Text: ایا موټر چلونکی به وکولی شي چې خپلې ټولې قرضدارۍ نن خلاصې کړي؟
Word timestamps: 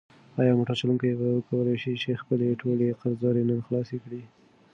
ایا 0.39 0.57
موټر 0.57 0.75
چلونکی 0.81 1.09
به 1.19 1.27
وکولی 1.35 1.75
شي 1.83 1.93
چې 2.01 2.19
خپلې 2.21 2.57
ټولې 2.61 2.97
قرضدارۍ 2.99 3.43
نن 3.49 3.59
خلاصې 3.67 3.97
کړي؟ 4.03 4.21